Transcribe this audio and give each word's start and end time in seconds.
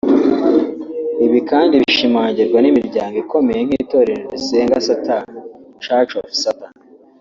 Ibi 1.25 1.39
kandi 1.49 1.73
bishimangirwa 1.83 2.57
n’imiryango 2.61 3.15
ikomeye 3.23 3.61
nk’itorero 3.67 4.23
risenga 4.33 4.83
Satani 4.87 5.39
‘’Church 5.83 6.11
of 6.19 6.29
Satan’’ 6.43 6.73